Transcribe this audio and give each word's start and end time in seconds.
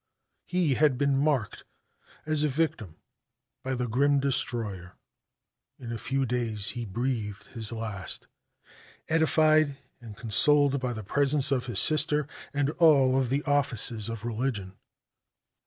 He 0.47 0.73
had 0.73 0.97
been 0.97 1.15
marked 1.15 1.63
as 2.25 2.43
a 2.43 2.47
a 2.47 2.49
victim 2.49 2.97
by 3.61 3.75
the 3.75 3.87
grim 3.87 4.19
destroyer. 4.19 4.93
In 5.77 5.91
a 5.91 5.99
few 5.99 6.25
days 6.25 6.69
he 6.69 6.85
breathed 6.87 7.49
his 7.49 7.71
last, 7.71 8.25
edified 9.09 9.77
and 9.99 10.17
consoled 10.17 10.79
by 10.79 10.93
the 10.93 11.03
presence 11.03 11.51
of 11.51 11.67
his 11.67 11.77
Sister 11.77 12.27
and 12.51 12.71
all 12.79 13.15
of 13.15 13.29
the 13.29 13.43
offices 13.43 14.09
of 14.09 14.25
religion. 14.25 14.73